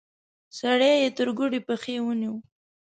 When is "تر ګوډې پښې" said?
1.17-1.95